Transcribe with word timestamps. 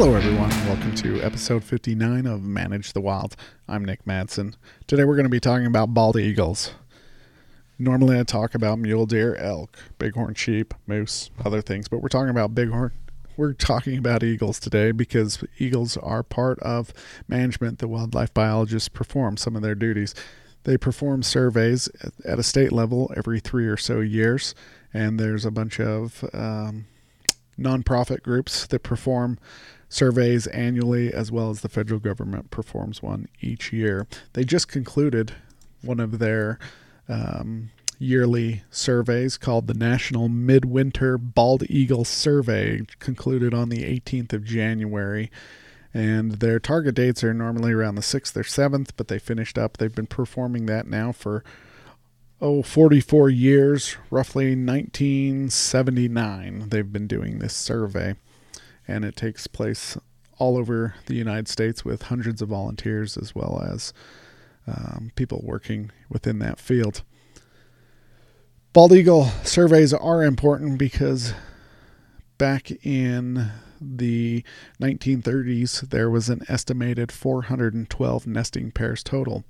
Hello, 0.00 0.14
everyone. 0.14 0.48
Welcome 0.66 0.94
to 0.94 1.20
episode 1.20 1.62
59 1.62 2.24
of 2.24 2.42
Manage 2.42 2.94
the 2.94 3.02
Wild. 3.02 3.36
I'm 3.68 3.84
Nick 3.84 4.06
Madsen. 4.06 4.54
Today 4.86 5.04
we're 5.04 5.14
going 5.14 5.24
to 5.24 5.28
be 5.28 5.40
talking 5.40 5.66
about 5.66 5.92
bald 5.92 6.16
eagles. 6.16 6.72
Normally 7.78 8.18
I 8.18 8.22
talk 8.22 8.54
about 8.54 8.78
mule 8.78 9.04
deer, 9.04 9.34
elk, 9.34 9.76
bighorn 9.98 10.32
sheep, 10.36 10.72
moose, 10.86 11.30
other 11.44 11.60
things, 11.60 11.86
but 11.86 12.00
we're 12.00 12.08
talking 12.08 12.30
about 12.30 12.54
bighorn. 12.54 12.92
We're 13.36 13.52
talking 13.52 13.98
about 13.98 14.22
eagles 14.22 14.58
today 14.58 14.90
because 14.92 15.44
eagles 15.58 15.98
are 15.98 16.22
part 16.22 16.58
of 16.60 16.94
management 17.28 17.78
that 17.80 17.88
wildlife 17.88 18.32
biologists 18.32 18.88
perform 18.88 19.36
some 19.36 19.54
of 19.54 19.60
their 19.60 19.74
duties. 19.74 20.14
They 20.62 20.78
perform 20.78 21.22
surveys 21.22 21.90
at 22.24 22.38
a 22.38 22.42
state 22.42 22.72
level 22.72 23.12
every 23.18 23.38
three 23.38 23.66
or 23.66 23.76
so 23.76 24.00
years, 24.00 24.54
and 24.94 25.20
there's 25.20 25.44
a 25.44 25.50
bunch 25.50 25.78
of 25.78 26.24
um, 26.32 26.86
nonprofit 27.60 28.22
groups 28.22 28.66
that 28.66 28.82
perform 28.82 29.38
surveys 29.88 30.46
annually, 30.48 31.12
as 31.12 31.30
well 31.30 31.50
as 31.50 31.60
the 31.60 31.68
federal 31.68 32.00
government 32.00 32.50
performs 32.50 33.02
one 33.02 33.28
each 33.40 33.72
year. 33.72 34.06
They 34.32 34.44
just 34.44 34.68
concluded 34.68 35.32
one 35.82 36.00
of 36.00 36.18
their 36.18 36.58
um, 37.08 37.70
yearly 37.98 38.62
surveys 38.70 39.36
called 39.36 39.66
the 39.66 39.74
National 39.74 40.28
Midwinter 40.28 41.18
Bald 41.18 41.64
Eagle 41.68 42.04
Survey, 42.04 42.82
concluded 42.98 43.52
on 43.52 43.68
the 43.68 43.82
18th 43.82 44.32
of 44.32 44.44
January. 44.44 45.30
And 45.92 46.34
their 46.34 46.60
target 46.60 46.94
dates 46.94 47.24
are 47.24 47.34
normally 47.34 47.72
around 47.72 47.96
the 47.96 48.00
6th 48.00 48.36
or 48.36 48.42
7th, 48.42 48.90
but 48.96 49.08
they 49.08 49.18
finished 49.18 49.58
up. 49.58 49.76
They've 49.76 49.94
been 49.94 50.06
performing 50.06 50.66
that 50.66 50.86
now 50.86 51.10
for, 51.10 51.44
oh, 52.40 52.62
44 52.62 53.30
years, 53.30 53.96
roughly 54.10 54.56
1979. 54.56 56.68
They've 56.68 56.92
been 56.92 57.06
doing 57.06 57.38
this 57.38 57.54
survey 57.54 58.16
and 58.88 59.04
it 59.04 59.16
takes 59.16 59.46
place 59.46 59.98
all 60.38 60.56
over 60.56 60.94
the 61.06 61.14
United 61.14 61.48
States 61.48 61.84
with 61.84 62.04
hundreds 62.04 62.40
of 62.40 62.48
volunteers 62.48 63.16
as 63.16 63.34
well 63.34 63.62
as 63.62 63.92
um, 64.66 65.12
people 65.14 65.42
working 65.44 65.90
within 66.08 66.38
that 66.38 66.58
field. 66.58 67.02
Bald 68.72 68.92
eagle 68.92 69.26
surveys 69.44 69.92
are 69.92 70.24
important 70.24 70.78
because 70.78 71.34
back 72.38 72.70
in 72.84 73.50
the 73.80 74.44
1930s, 74.80 75.90
there 75.90 76.08
was 76.08 76.28
an 76.28 76.42
estimated 76.48 77.10
412 77.10 78.26
nesting 78.26 78.70
pairs 78.70 79.02
total. 79.02 79.44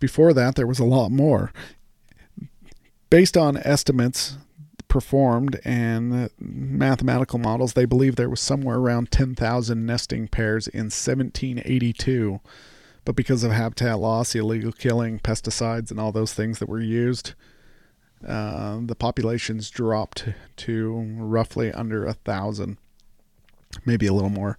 Before 0.00 0.32
that, 0.32 0.56
there 0.56 0.66
was 0.66 0.80
a 0.80 0.84
lot 0.84 1.10
more. 1.10 1.52
Based 3.10 3.36
on 3.36 3.56
estimates, 3.58 4.36
performed 4.90 5.58
and 5.64 6.28
mathematical 6.38 7.38
models, 7.38 7.72
they 7.72 7.86
believe 7.86 8.16
there 8.16 8.28
was 8.28 8.40
somewhere 8.40 8.76
around 8.76 9.10
10,000 9.10 9.86
nesting 9.86 10.28
pairs 10.28 10.68
in 10.68 10.90
1782. 10.90 12.40
But 13.06 13.16
because 13.16 13.42
of 13.42 13.52
habitat 13.52 13.98
loss, 13.98 14.34
illegal 14.34 14.72
killing, 14.72 15.18
pesticides, 15.20 15.90
and 15.90 15.98
all 15.98 16.12
those 16.12 16.34
things 16.34 16.58
that 16.58 16.68
were 16.68 16.82
used, 16.82 17.32
uh, 18.26 18.80
the 18.82 18.94
populations 18.94 19.70
dropped 19.70 20.28
to 20.56 21.16
roughly 21.18 21.72
under 21.72 22.04
a 22.04 22.12
thousand, 22.12 22.76
maybe 23.86 24.06
a 24.06 24.12
little 24.12 24.28
more. 24.28 24.58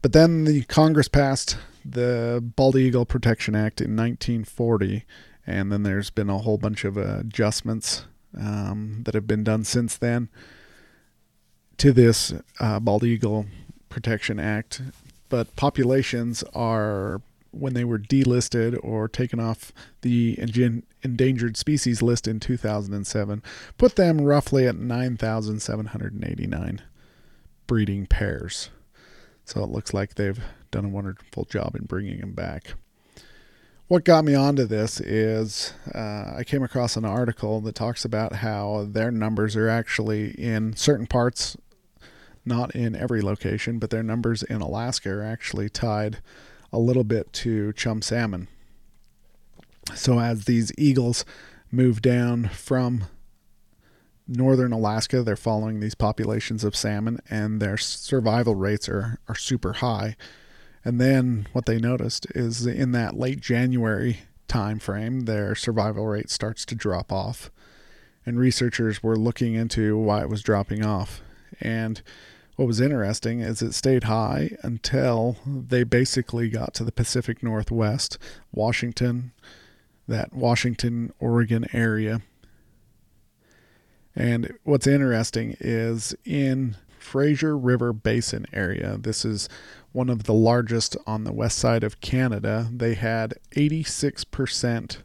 But 0.00 0.12
then 0.12 0.44
the 0.44 0.62
Congress 0.64 1.06
passed 1.06 1.56
the 1.84 2.42
Bald 2.56 2.76
Eagle 2.76 3.04
Protection 3.04 3.54
Act 3.54 3.80
in 3.80 3.96
1940, 3.96 5.04
and 5.46 5.72
then 5.72 5.82
there's 5.82 6.10
been 6.10 6.30
a 6.30 6.38
whole 6.38 6.58
bunch 6.58 6.84
of 6.84 6.96
adjustments 6.96 8.06
um, 8.38 9.02
that 9.04 9.14
have 9.14 9.26
been 9.26 9.44
done 9.44 9.64
since 9.64 9.96
then 9.96 10.28
to 11.78 11.92
this 11.92 12.34
uh, 12.60 12.78
Bald 12.80 13.04
Eagle 13.04 13.46
Protection 13.88 14.38
Act. 14.38 14.82
But 15.28 15.56
populations 15.56 16.44
are, 16.54 17.22
when 17.50 17.74
they 17.74 17.84
were 17.84 17.98
delisted 17.98 18.78
or 18.82 19.08
taken 19.08 19.40
off 19.40 19.72
the 20.02 20.38
endangered 21.02 21.56
species 21.56 22.02
list 22.02 22.28
in 22.28 22.38
2007, 22.38 23.42
put 23.78 23.96
them 23.96 24.20
roughly 24.20 24.66
at 24.66 24.76
9,789 24.76 26.82
breeding 27.66 28.06
pairs. 28.06 28.68
So 29.44 29.62
it 29.62 29.70
looks 29.70 29.92
like 29.92 30.14
they've 30.14 30.40
done 30.70 30.84
a 30.84 30.88
wonderful 30.88 31.44
job 31.44 31.74
in 31.74 31.84
bringing 31.84 32.20
them 32.20 32.32
back 32.32 32.74
what 33.92 34.04
got 34.04 34.24
me 34.24 34.34
onto 34.34 34.64
this 34.64 35.00
is 35.02 35.74
uh, 35.94 36.32
I 36.38 36.44
came 36.46 36.62
across 36.62 36.96
an 36.96 37.04
article 37.04 37.60
that 37.60 37.74
talks 37.74 38.06
about 38.06 38.36
how 38.36 38.86
their 38.88 39.10
numbers 39.10 39.54
are 39.54 39.68
actually 39.68 40.30
in 40.30 40.74
certain 40.76 41.06
parts, 41.06 41.58
not 42.42 42.74
in 42.74 42.96
every 42.96 43.20
location, 43.20 43.78
but 43.78 43.90
their 43.90 44.02
numbers 44.02 44.42
in 44.44 44.62
Alaska 44.62 45.10
are 45.10 45.22
actually 45.22 45.68
tied 45.68 46.20
a 46.72 46.78
little 46.78 47.04
bit 47.04 47.34
to 47.34 47.74
chum 47.74 48.00
salmon. 48.00 48.48
So 49.94 50.20
as 50.20 50.46
these 50.46 50.72
eagles 50.78 51.26
move 51.70 52.00
down 52.00 52.48
from 52.48 53.04
northern 54.36 54.72
Alaska, 54.72 55.22
they're 55.22 55.36
following 55.36 55.80
these 55.80 55.94
populations 55.94 56.64
of 56.64 56.76
salmon, 56.76 57.20
and 57.30 57.60
their 57.60 57.76
survival 57.76 58.54
rates 58.54 58.88
are, 58.88 59.18
are 59.28 59.34
super 59.34 59.74
high 59.74 60.16
and 60.84 61.00
then 61.00 61.46
what 61.52 61.66
they 61.66 61.78
noticed 61.78 62.26
is 62.34 62.66
in 62.66 62.92
that 62.92 63.16
late 63.16 63.40
January 63.40 64.20
time 64.48 64.78
frame, 64.78 65.20
their 65.20 65.54
survival 65.54 66.06
rate 66.06 66.30
starts 66.30 66.64
to 66.66 66.74
drop 66.74 67.12
off. 67.12 67.50
And 68.26 68.38
researchers 68.38 69.02
were 69.02 69.16
looking 69.16 69.54
into 69.54 69.96
why 69.96 70.22
it 70.22 70.28
was 70.28 70.42
dropping 70.42 70.84
off. 70.84 71.22
And 71.60 72.02
what 72.56 72.66
was 72.66 72.80
interesting 72.80 73.40
is 73.40 73.62
it 73.62 73.72
stayed 73.72 74.04
high 74.04 74.56
until 74.62 75.36
they 75.46 75.84
basically 75.84 76.48
got 76.48 76.74
to 76.74 76.84
the 76.84 76.92
Pacific 76.92 77.42
Northwest, 77.42 78.18
Washington, 78.52 79.32
that 80.06 80.32
Washington, 80.32 81.12
Oregon 81.18 81.66
area. 81.72 82.22
And 84.14 84.52
what's 84.64 84.86
interesting 84.86 85.56
is 85.60 86.14
in 86.24 86.76
Fraser 86.98 87.56
River 87.56 87.92
Basin 87.92 88.46
area, 88.52 88.96
this 88.98 89.24
is 89.24 89.48
one 89.92 90.08
of 90.08 90.24
the 90.24 90.34
largest 90.34 90.96
on 91.06 91.24
the 91.24 91.32
west 91.32 91.58
side 91.58 91.84
of 91.84 92.00
Canada. 92.00 92.68
They 92.70 92.94
had 92.94 93.34
86% 93.52 94.98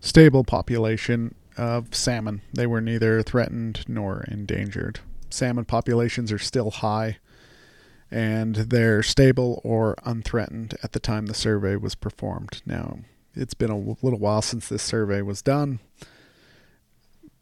stable 0.00 0.44
population 0.44 1.34
of 1.56 1.94
salmon. 1.94 2.42
They 2.52 2.66
were 2.66 2.80
neither 2.80 3.22
threatened 3.22 3.84
nor 3.88 4.24
endangered. 4.28 5.00
Salmon 5.30 5.64
populations 5.64 6.30
are 6.32 6.38
still 6.38 6.70
high 6.70 7.18
and 8.10 8.54
they're 8.56 9.02
stable 9.02 9.60
or 9.64 9.96
unthreatened 10.04 10.76
at 10.82 10.92
the 10.92 11.00
time 11.00 11.26
the 11.26 11.34
survey 11.34 11.76
was 11.76 11.94
performed. 11.94 12.62
Now, 12.64 13.00
it's 13.34 13.54
been 13.54 13.70
a 13.70 13.76
little 13.78 14.18
while 14.18 14.42
since 14.42 14.68
this 14.68 14.82
survey 14.82 15.22
was 15.22 15.42
done, 15.42 15.80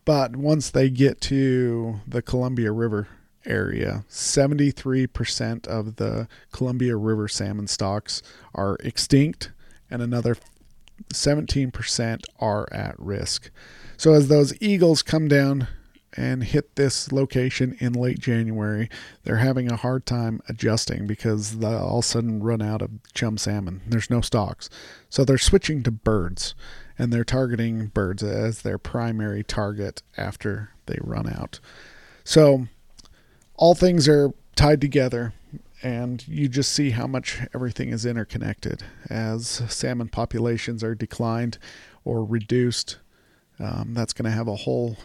but 0.04 0.37
once 0.37 0.70
they 0.70 0.91
get 0.91 1.20
to 1.22 2.00
the 2.06 2.22
Columbia 2.22 2.72
River 2.72 3.09
area. 3.47 4.04
73% 4.09 5.66
of 5.66 5.97
the 5.97 6.28
Columbia 6.53 6.97
River 6.97 7.28
salmon 7.28 7.66
stocks 7.66 8.22
are 8.54 8.76
extinct, 8.81 9.53
and 9.91 10.03
another 10.03 10.37
17% 11.12 12.22
are 12.38 12.69
at 12.72 12.98
risk. 12.98 13.50
So, 13.97 14.12
as 14.14 14.28
those 14.28 14.54
eagles 14.60 15.03
come 15.03 15.28
down 15.28 15.69
and 16.16 16.44
hit 16.44 16.76
this 16.76 17.10
location 17.10 17.76
in 17.81 17.93
late 17.93 18.20
January, 18.20 18.88
they're 19.25 19.38
having 19.38 19.70
a 19.70 19.76
hard 19.76 20.06
time 20.06 20.41
adjusting 20.48 21.06
because 21.06 21.59
they'll 21.59 21.76
all 21.76 21.98
of 21.98 22.04
a 22.04 22.09
sudden 22.09 22.43
run 22.43 22.62
out 22.62 22.82
of 22.82 22.91
chum 23.12 23.37
salmon. 23.37 23.82
There's 23.87 24.10
no 24.10 24.20
stocks. 24.20 24.70
So, 25.09 25.25
they're 25.25 25.38
switching 25.38 25.82
to 25.84 25.91
birds 25.91 26.54
and 26.99 27.12
they're 27.12 27.25
targeting 27.25 27.87
birds 27.87 28.22
as 28.22 28.62
their 28.62 28.78
primary 28.78 29.43
target 29.43 30.03
after 30.16 30.71
they 30.87 30.99
run 31.00 31.28
out. 31.28 31.60
So, 32.25 32.66
all 33.56 33.75
things 33.75 34.08
are 34.08 34.32
tied 34.56 34.81
together 34.81 35.32
and 35.82 36.26
you 36.26 36.49
just 36.49 36.73
see 36.73 36.91
how 36.91 37.06
much 37.06 37.41
everything 37.55 37.91
is 37.91 38.06
interconnected 38.06 38.82
as 39.11 39.46
salmon 39.69 40.08
populations 40.08 40.82
are 40.82 40.94
declined 40.94 41.58
or 42.05 42.25
reduced 42.25 42.99
um, 43.61 43.94
that's 43.94 44.12
going 44.12 44.25
to 44.25 44.37
have 44.37 44.49
a 44.49 44.56
whole 44.56 44.96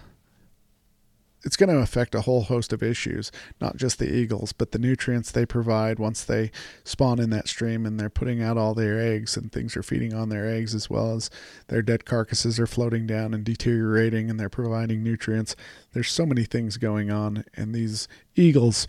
it's 1.43 1.55
going 1.55 1.69
to 1.69 1.81
affect 1.81 2.15
a 2.15 2.21
whole 2.21 2.43
host 2.43 2.73
of 2.73 2.83
issues, 2.83 3.31
not 3.61 3.77
just 3.77 3.99
the 3.99 4.13
eagles, 4.13 4.51
but 4.51 4.71
the 4.71 4.79
nutrients 4.79 5.31
they 5.31 5.45
provide 5.45 5.97
once 5.97 6.23
they 6.23 6.51
spawn 6.83 7.19
in 7.19 7.29
that 7.29 7.47
stream 7.47 7.85
and 7.85 7.99
they're 7.99 8.09
putting 8.09 8.41
out 8.41 8.57
all 8.57 8.73
their 8.73 8.99
eggs 8.99 9.37
and 9.37 9.51
things 9.51 9.77
are 9.77 9.83
feeding 9.83 10.13
on 10.13 10.29
their 10.29 10.47
eggs 10.47 10.75
as 10.75 10.89
well 10.89 11.15
as 11.15 11.29
their 11.67 11.81
dead 11.81 12.05
carcasses 12.05 12.59
are 12.59 12.67
floating 12.67 13.07
down 13.07 13.33
and 13.33 13.43
deteriorating 13.43 14.29
and 14.29 14.39
they're 14.39 14.49
providing 14.49 15.03
nutrients. 15.03 15.55
There's 15.93 16.11
so 16.11 16.25
many 16.25 16.43
things 16.43 16.77
going 16.77 17.09
on 17.09 17.45
and 17.55 17.73
these 17.73 18.07
eagles 18.35 18.87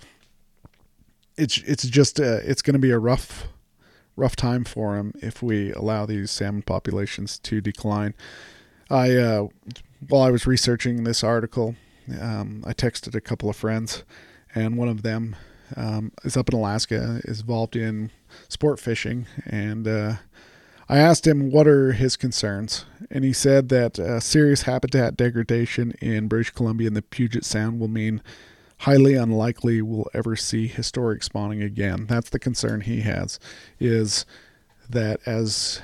it's 1.37 1.59
it's 1.59 1.85
just 1.85 2.21
a, 2.21 2.37
it's 2.49 2.63
going 2.63 2.75
to 2.75 2.81
be 2.81 2.91
a 2.91 2.99
rough 2.99 3.49
rough 4.15 4.37
time 4.37 4.65
for 4.65 4.97
them 4.97 5.13
if 5.23 5.43
we 5.43 5.73
allow 5.73 6.05
these 6.05 6.31
salmon 6.31 6.63
populations 6.63 7.39
to 7.39 7.61
decline. 7.61 8.15
I 8.91 9.17
uh, 9.17 9.49
while 10.09 10.23
I 10.23 10.31
was 10.31 10.47
researching 10.47 11.05
this 11.05 11.25
article, 11.25 11.77
um, 12.21 12.65
I 12.67 12.73
texted 12.73 13.15
a 13.15 13.21
couple 13.21 13.51
of 13.51 13.57
friends, 13.57 14.05
and 14.55 14.77
one 14.77 14.89
of 14.89 15.03
them 15.03 15.37
um, 15.77 16.13
is 16.25 16.37
up 16.37 16.49
in 16.49 16.59
Alaska, 16.59 17.21
is 17.25 17.41
involved 17.41 17.77
in 17.77 18.11
sport 18.49 18.81
fishing, 18.81 19.27
and 19.45 19.87
uh, 19.87 20.15
I 20.89 20.99
asked 20.99 21.27
him 21.27 21.51
what 21.51 21.69
are 21.69 21.93
his 21.93 22.17
concerns, 22.17 22.85
and 23.11 23.25
he 23.25 23.33
said 23.33 23.69
that 23.69 23.99
uh, 23.99 24.19
serious 24.21 24.63
habitat 24.63 25.17
degradation 25.17 25.93
in 26.01 26.27
British 26.27 26.51
Columbia 26.51 26.89
and 26.89 26.97
the 26.97 27.03
Puget 27.03 27.45
Sound 27.45 27.79
will 27.79 27.89
mean 27.89 28.23
highly 28.79 29.15
unlikely 29.15 29.83
we'll 29.83 30.09
ever 30.15 30.35
see 30.35 30.67
historic 30.67 31.23
spawning 31.23 31.63
again. 31.63 32.07
That's 32.07 32.31
the 32.31 32.39
concern 32.39 32.81
he 32.81 33.03
has, 33.03 33.39
is 33.79 34.25
that 34.89 35.21
as 35.27 35.83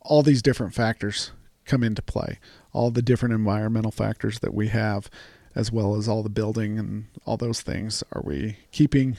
all 0.00 0.22
these 0.22 0.42
different 0.42 0.74
factors 0.74 1.30
come 1.64 1.82
into 1.82 2.02
play, 2.02 2.38
all 2.72 2.90
the 2.90 3.02
different 3.02 3.34
environmental 3.34 3.92
factors 3.92 4.40
that 4.40 4.52
we 4.52 4.68
have, 4.68 5.08
as 5.54 5.70
well 5.70 5.96
as 5.96 6.08
all 6.08 6.22
the 6.22 6.28
building 6.28 6.78
and 6.78 7.06
all 7.24 7.36
those 7.36 7.62
things, 7.62 8.02
are 8.12 8.22
we 8.22 8.56
keeping 8.72 9.16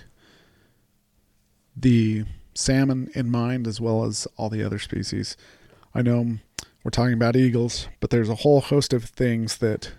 the 1.76 2.26
salmon 2.54 3.10
in 3.14 3.30
mind 3.30 3.68
as 3.68 3.80
well 3.80 4.04
as 4.04 4.28
all 4.38 4.50
the 4.50 4.64
other 4.64 4.80
species? 4.80 5.38
I 5.94 6.02
know 6.02 6.38
we're 6.84 6.92
talking 6.92 7.14
about 7.14 7.36
eagles, 7.36 7.88
but 8.00 8.10
there's 8.10 8.30
a 8.30 8.36
whole 8.36 8.62
host 8.62 8.94
of 8.94 9.06
things 9.06 9.58
that 9.58 9.92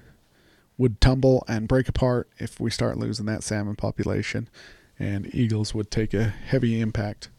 would 0.79 1.01
tumble 1.01 1.45
and 1.49 1.69
break 1.69 1.89
apart 1.89 2.29
if 2.39 2.61
we 2.61 2.71
start 2.71 2.99
losing 2.99 3.27
that 3.27 3.43
salmon 3.43 3.77
population, 3.77 4.49
and 4.99 5.35
eagles 5.35 5.75
would 5.75 5.91
take 5.91 6.13
a 6.13 6.25
heavy 6.25 6.81
impact. 6.81 7.31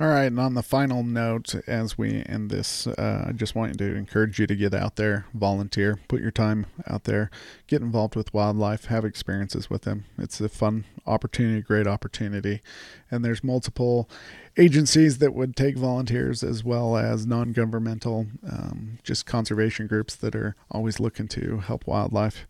All 0.00 0.08
right, 0.08 0.24
and 0.24 0.40
on 0.40 0.54
the 0.54 0.62
final 0.62 1.02
note, 1.02 1.54
as 1.66 1.98
we 1.98 2.22
end 2.24 2.48
this, 2.48 2.86
uh, 2.86 3.26
I 3.28 3.32
just 3.32 3.54
want 3.54 3.76
to 3.76 3.94
encourage 3.96 4.38
you 4.38 4.46
to 4.46 4.56
get 4.56 4.72
out 4.72 4.96
there, 4.96 5.26
volunteer, 5.34 5.98
put 6.08 6.22
your 6.22 6.30
time 6.30 6.64
out 6.86 7.04
there, 7.04 7.30
get 7.66 7.82
involved 7.82 8.16
with 8.16 8.32
wildlife, 8.32 8.86
have 8.86 9.04
experiences 9.04 9.68
with 9.68 9.82
them. 9.82 10.06
It's 10.16 10.40
a 10.40 10.48
fun 10.48 10.86
opportunity, 11.06 11.60
great 11.60 11.86
opportunity. 11.86 12.62
And 13.10 13.22
there's 13.22 13.44
multiple 13.44 14.08
agencies 14.56 15.18
that 15.18 15.34
would 15.34 15.54
take 15.54 15.76
volunteers 15.76 16.42
as 16.42 16.64
well 16.64 16.96
as 16.96 17.26
non 17.26 17.52
governmental, 17.52 18.26
um, 18.50 19.00
just 19.04 19.26
conservation 19.26 19.86
groups 19.86 20.16
that 20.16 20.34
are 20.34 20.56
always 20.70 20.98
looking 20.98 21.28
to 21.28 21.58
help 21.58 21.86
wildlife. 21.86 22.46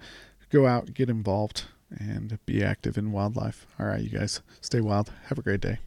Go 0.50 0.69
out, 0.69 0.94
get 0.94 1.11
involved, 1.11 1.64
and 1.91 2.38
be 2.47 2.62
active 2.62 2.97
in 2.97 3.11
wildlife. 3.11 3.67
All 3.76 3.87
right, 3.87 4.00
you 4.05 4.11
guys, 4.11 4.41
stay 4.61 4.81
wild. 4.81 5.11
Have 5.26 5.38
a 5.38 5.43
great 5.43 5.61
day. 5.61 5.81